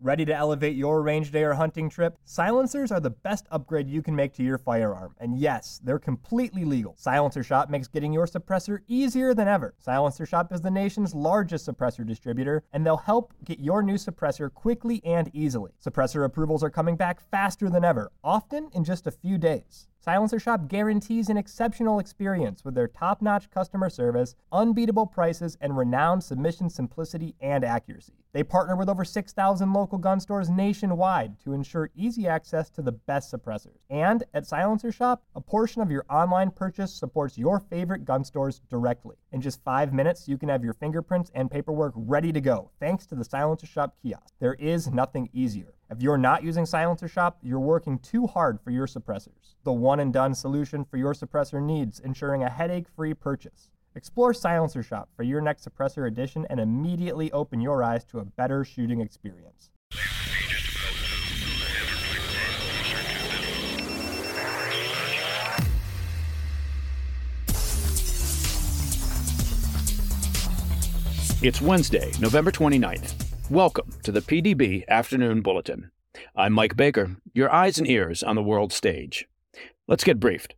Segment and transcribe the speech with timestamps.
[0.00, 2.16] Ready to elevate your range day or hunting trip?
[2.24, 5.16] Silencers are the best upgrade you can make to your firearm.
[5.18, 6.94] And yes, they're completely legal.
[6.96, 9.74] Silencer Shop makes getting your suppressor easier than ever.
[9.80, 14.54] Silencer Shop is the nation's largest suppressor distributor, and they'll help get your new suppressor
[14.54, 15.72] quickly and easily.
[15.84, 19.88] Suppressor approvals are coming back faster than ever, often in just a few days.
[19.98, 25.76] Silencer Shop guarantees an exceptional experience with their top notch customer service, unbeatable prices, and
[25.76, 28.12] renowned submission simplicity and accuracy.
[28.32, 32.92] They partner with over 6,000 local gun stores nationwide to ensure easy access to the
[32.92, 33.78] best suppressors.
[33.88, 38.60] And at Silencer Shop, a portion of your online purchase supports your favorite gun stores
[38.68, 39.16] directly.
[39.32, 43.06] In just five minutes, you can have your fingerprints and paperwork ready to go thanks
[43.06, 44.34] to the Silencer Shop kiosk.
[44.40, 45.72] There is nothing easier.
[45.90, 49.54] If you're not using Silencer Shop, you're working too hard for your suppressors.
[49.64, 53.70] The one and done solution for your suppressor needs, ensuring a headache free purchase.
[53.94, 58.24] Explore Silencer Shop for your next suppressor edition and immediately open your eyes to a
[58.24, 59.70] better shooting experience.
[71.40, 73.14] It's Wednesday, November 29th.
[73.48, 75.90] Welcome to the PDB Afternoon Bulletin.
[76.36, 79.26] I'm Mike Baker, your eyes and ears on the world stage.
[79.86, 80.54] Let's get briefed.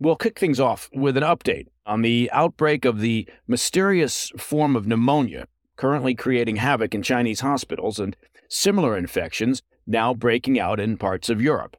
[0.00, 4.86] We'll kick things off with an update on the outbreak of the mysterious form of
[4.86, 5.46] pneumonia
[5.76, 8.16] currently creating havoc in Chinese hospitals and
[8.48, 11.76] similar infections now breaking out in parts of Europe.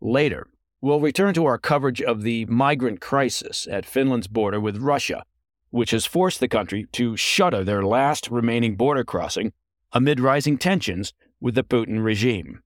[0.00, 0.46] Later,
[0.80, 5.24] we'll return to our coverage of the migrant crisis at Finland's border with Russia
[5.70, 9.52] which has forced the country to shutter their last remaining border crossing
[9.92, 12.62] amid rising tensions with the Putin regime.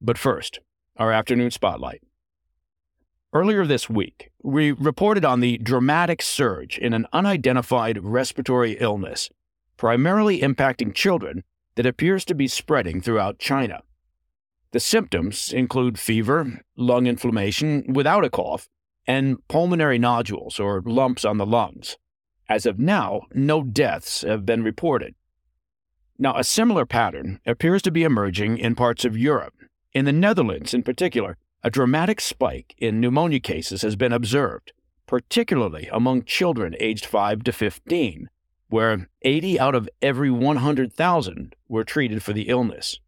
[0.00, 0.60] But first,
[0.96, 2.02] our afternoon spotlight.
[3.32, 9.30] Earlier this week, we reported on the dramatic surge in an unidentified respiratory illness,
[9.76, 11.44] primarily impacting children,
[11.76, 13.82] that appears to be spreading throughout China.
[14.72, 18.68] The symptoms include fever, lung inflammation without a cough,
[19.06, 21.96] and pulmonary nodules or lumps on the lungs.
[22.48, 25.14] As of now, no deaths have been reported.
[26.18, 29.54] Now, a similar pattern appears to be emerging in parts of Europe.
[29.92, 34.72] In the Netherlands, in particular, a dramatic spike in pneumonia cases has been observed,
[35.06, 38.30] particularly among children aged 5 to 15,
[38.68, 42.98] where 80 out of every 100,000 were treated for the illness.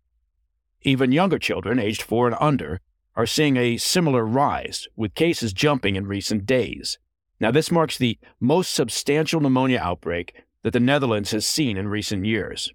[0.82, 2.80] Even younger children, aged 4 and under,
[3.14, 6.98] are seeing a similar rise, with cases jumping in recent days.
[7.38, 12.24] Now, this marks the most substantial pneumonia outbreak that the Netherlands has seen in recent
[12.24, 12.72] years.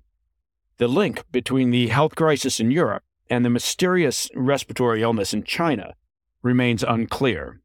[0.77, 5.93] The link between the health crisis in Europe and the mysterious respiratory illness in China
[6.41, 7.61] remains unclear.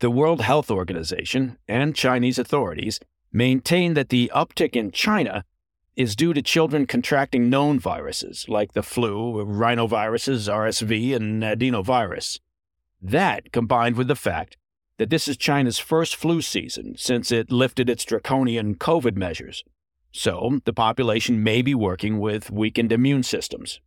[0.00, 3.00] The World Health Organization and Chinese authorities
[3.32, 5.44] maintain that the uptick in China
[5.96, 12.40] is due to children contracting known viruses like the flu, rhinoviruses, RSV, and adenovirus.
[13.02, 14.56] That, combined with the fact
[14.98, 19.64] that this is China's first flu season since it lifted its draconian COVID measures.
[20.12, 23.80] So, the population may be working with weakened immune systems.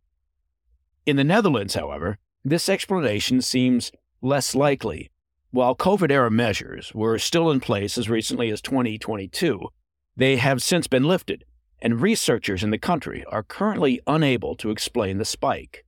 [1.06, 3.92] In the Netherlands, however, this explanation seems
[4.22, 5.10] less likely.
[5.50, 9.68] While COVID era measures were still in place as recently as 2022,
[10.16, 11.44] they have since been lifted,
[11.82, 15.84] and researchers in the country are currently unable to explain the spike.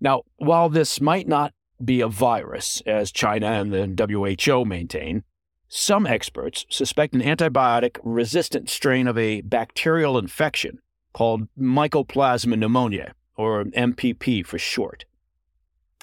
[0.00, 5.22] Now, while this might not be a virus, as China and the WHO maintain,
[5.68, 10.80] some experts suspect an antibiotic resistant strain of a bacterial infection
[11.12, 15.04] called Mycoplasma pneumoniae, or MPP for short.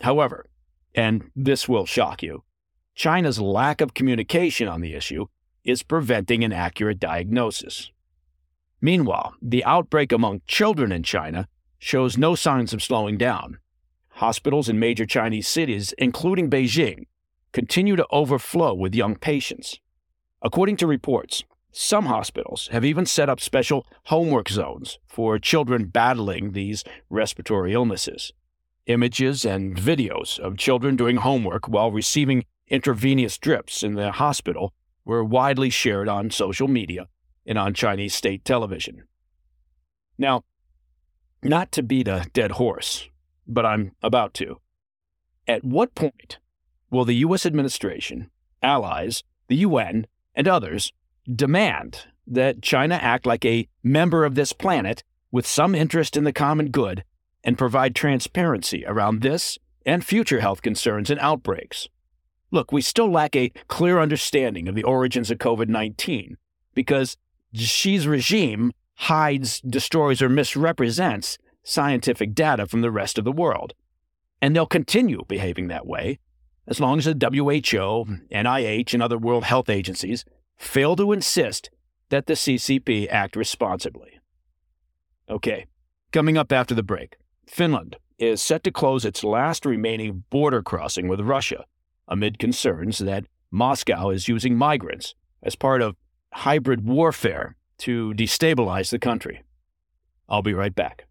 [0.01, 0.45] However,
[0.95, 2.43] and this will shock you,
[2.95, 5.27] China's lack of communication on the issue
[5.63, 7.91] is preventing an accurate diagnosis.
[8.81, 11.47] Meanwhile, the outbreak among children in China
[11.79, 13.59] shows no signs of slowing down.
[14.09, 17.05] Hospitals in major Chinese cities, including Beijing,
[17.51, 19.79] continue to overflow with young patients.
[20.41, 21.43] According to reports,
[21.77, 28.34] some hospitals have even set up special homework zones for children battling these respiratory illnesses.
[28.87, 34.73] Images and videos of children doing homework while receiving intravenous drips in the hospital
[35.05, 37.07] were widely shared on social media
[37.46, 39.03] and on Chinese state television.
[40.17, 40.43] Now,
[41.43, 43.07] not to beat a dead horse,
[43.47, 44.59] but I'm about to.
[45.47, 46.40] At what point
[46.90, 47.46] will the U.S.
[47.46, 48.31] administration,
[48.63, 50.91] allies, the UN, and others
[51.34, 56.34] demand that China act like a member of this planet with some interest in the
[56.34, 57.03] common good
[57.44, 61.88] and provide transparency around this and future health concerns and outbreaks?
[62.52, 66.38] Look, we still lack a clear understanding of the origins of COVID 19
[66.74, 67.18] because
[67.53, 73.74] Xi's regime hides, destroys, or misrepresents scientific data from the rest of the world.
[74.41, 76.20] And they'll continue behaving that way
[76.68, 80.26] as long as the WHO, NIH, and other world health agencies
[80.57, 81.69] fail to insist
[82.09, 84.19] that the CCP act responsibly.
[85.29, 85.65] Okay,
[86.11, 91.07] coming up after the break, Finland is set to close its last remaining border crossing
[91.07, 91.65] with Russia
[92.07, 95.13] amid concerns that Moscow is using migrants
[95.43, 95.95] as part of
[96.33, 99.43] hybrid warfare to destabilize the country.
[100.27, 101.05] I'll be right back.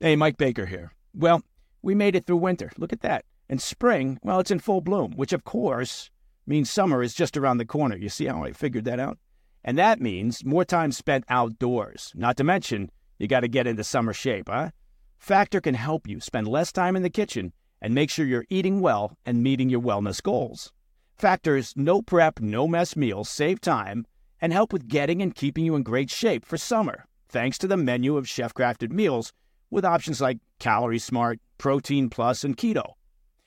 [0.00, 0.92] Hey, Mike Baker here.
[1.14, 1.42] Well,
[1.82, 2.70] we made it through winter.
[2.76, 3.24] Look at that.
[3.48, 6.10] And spring, well, it's in full bloom, which of course
[6.46, 7.96] means summer is just around the corner.
[7.96, 9.18] You see how I figured that out?
[9.64, 12.12] And that means more time spent outdoors.
[12.14, 14.70] Not to mention, you got to get into summer shape, huh?
[15.18, 18.80] Factor can help you spend less time in the kitchen and make sure you're eating
[18.80, 20.72] well and meeting your wellness goals.
[21.16, 24.06] Factor's no prep, no mess meals save time
[24.40, 27.76] and help with getting and keeping you in great shape for summer, thanks to the
[27.76, 29.32] menu of chef crafted meals
[29.70, 32.92] with options like Calorie Smart, Protein Plus, and Keto.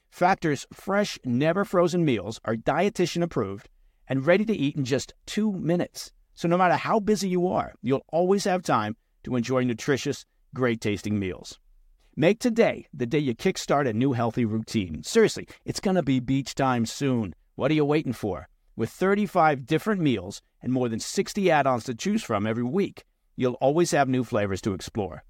[0.10, 3.70] Factor's fresh, never frozen meals are dietitian approved
[4.08, 6.12] and ready to eat in just two minutes.
[6.34, 10.82] So no matter how busy you are, you'll always have time to enjoy nutritious, great
[10.82, 11.60] tasting meals.
[12.16, 15.04] Make today the day you kickstart a new healthy routine.
[15.04, 17.36] Seriously, it's going to be beach time soon.
[17.56, 18.48] What are you waiting for?
[18.76, 23.04] With 35 different meals and more than 60 add ons to choose from every week,
[23.36, 25.24] you'll always have new flavors to explore.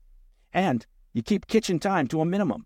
[0.54, 2.66] And you keep kitchen time to a minimum.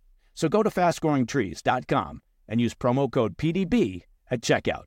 [0.33, 4.85] So go to fastgrowingtrees.com and use promo code PDB at checkout.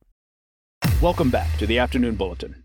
[1.00, 2.64] Welcome back to the Afternoon Bulletin.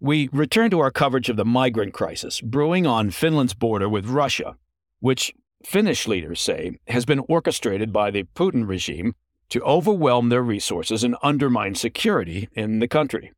[0.00, 4.56] We return to our coverage of the migrant crisis brewing on Finland's border with Russia,
[5.00, 5.32] which
[5.64, 9.14] Finnish leaders say has been orchestrated by the Putin regime
[9.48, 13.32] to overwhelm their resources and undermine security in the country.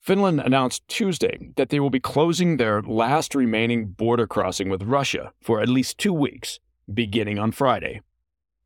[0.00, 5.32] Finland announced Tuesday that they will be closing their last remaining border crossing with Russia
[5.40, 6.58] for at least two weeks,
[6.92, 8.00] beginning on Friday.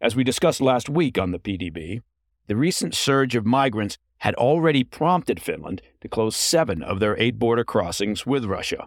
[0.01, 2.01] As we discussed last week on the PDB,
[2.49, 7.39] the recent surge of migrants had already prompted Finland to close seven of their eight
[7.39, 8.87] border crossings with Russia.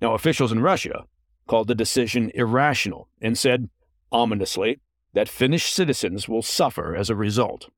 [0.00, 1.04] Now, officials in Russia
[1.46, 3.68] called the decision irrational and said,
[4.10, 4.80] ominously,
[5.14, 7.70] that Finnish citizens will suffer as a result.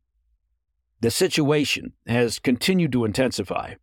[1.00, 3.74] The situation has continued to intensify.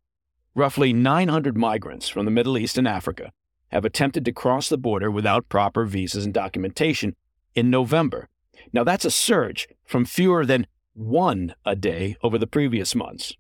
[0.54, 3.32] Roughly 900 migrants from the Middle East and Africa
[3.76, 7.14] have attempted to cross the border without proper visas and documentation
[7.56, 8.30] in November.
[8.72, 13.34] Now, that's a surge from fewer than one a day over the previous months.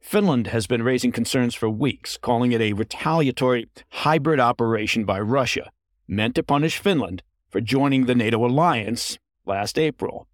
[0.00, 5.70] Finland has been raising concerns for weeks, calling it a retaliatory hybrid operation by Russia,
[6.08, 10.26] meant to punish Finland for joining the NATO alliance last April.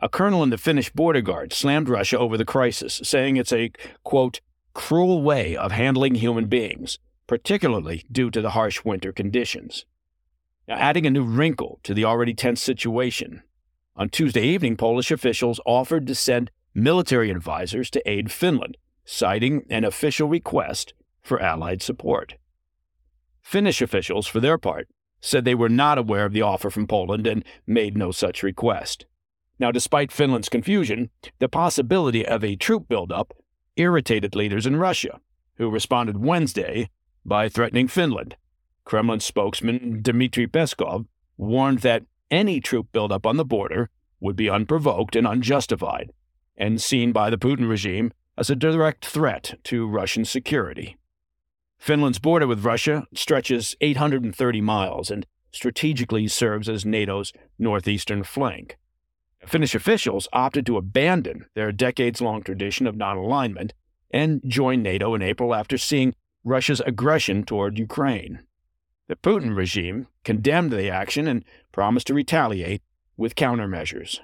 [0.00, 3.72] A colonel in the Finnish border guard slammed Russia over the crisis, saying it's a,
[4.04, 4.42] quote,
[4.74, 9.84] cruel way of handling human beings, particularly due to the harsh winter conditions.
[10.66, 13.42] Now, adding a new wrinkle to the already tense situation,
[13.98, 19.82] on Tuesday evening, Polish officials offered to send military advisors to aid Finland, citing an
[19.82, 22.36] official request for Allied support.
[23.42, 24.88] Finnish officials, for their part,
[25.20, 29.04] said they were not aware of the offer from Poland and made no such request.
[29.58, 33.34] Now, despite Finland's confusion, the possibility of a troop buildup
[33.74, 35.18] irritated leaders in Russia,
[35.56, 36.88] who responded Wednesday
[37.28, 38.36] by threatening Finland.
[38.84, 41.06] Kremlin spokesman Dmitry Peskov
[41.36, 46.10] warned that any troop buildup on the border would be unprovoked and unjustified,
[46.56, 50.96] and seen by the Putin regime as a direct threat to Russian security.
[51.78, 58.76] Finland's border with Russia stretches 830 miles and strategically serves as NATO's northeastern flank.
[59.46, 63.72] Finnish officials opted to abandon their decades long tradition of non alignment
[64.10, 66.14] and join NATO in April after seeing
[66.48, 68.40] Russia's aggression toward Ukraine.
[69.06, 72.82] The Putin regime condemned the action and promised to retaliate
[73.16, 74.20] with countermeasures.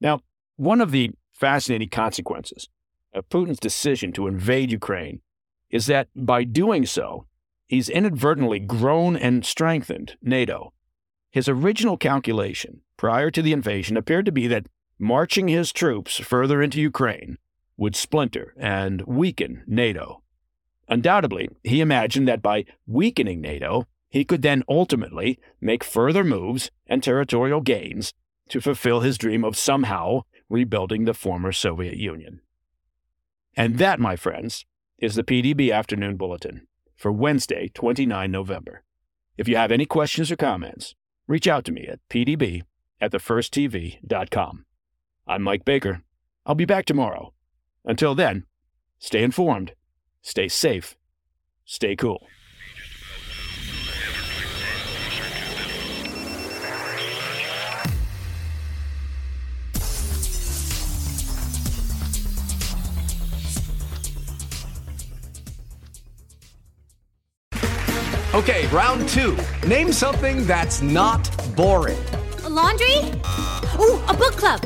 [0.00, 0.20] Now,
[0.56, 2.68] one of the fascinating consequences
[3.12, 5.20] of Putin's decision to invade Ukraine
[5.70, 7.26] is that by doing so,
[7.66, 10.72] he's inadvertently grown and strengthened NATO.
[11.30, 14.66] His original calculation prior to the invasion appeared to be that
[14.98, 17.38] marching his troops further into Ukraine
[17.76, 20.23] would splinter and weaken NATO.
[20.88, 27.02] Undoubtedly, he imagined that by weakening NATO, he could then ultimately make further moves and
[27.02, 28.12] territorial gains
[28.48, 32.40] to fulfill his dream of somehow rebuilding the former Soviet Union.
[33.56, 34.66] And that, my friends,
[34.98, 38.82] is the PDB Afternoon Bulletin for Wednesday, 29 November.
[39.36, 40.94] If you have any questions or comments,
[41.26, 42.62] reach out to me at pdb
[43.00, 44.64] at thefirsttv.com.
[45.26, 46.02] I'm Mike Baker.
[46.46, 47.32] I'll be back tomorrow.
[47.84, 48.44] Until then,
[48.98, 49.72] stay informed,
[50.24, 50.96] stay safe,
[51.64, 52.26] stay cool.
[68.34, 69.38] Okay, round two.
[69.64, 71.96] Name something that's not boring.
[72.42, 72.96] A laundry?
[73.78, 74.60] Ooh, a book club.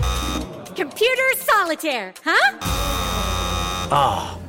[0.75, 2.59] Computer solitaire, huh?
[3.91, 4.38] Ah, oh,